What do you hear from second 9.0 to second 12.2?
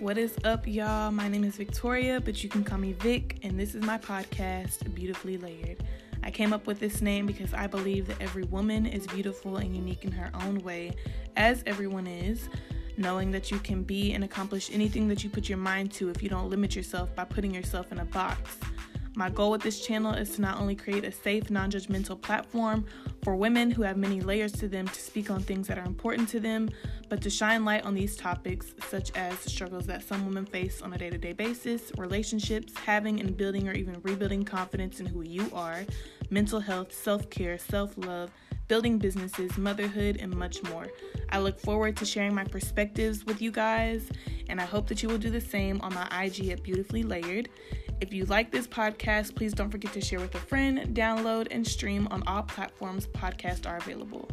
beautiful and unique in her own way, as everyone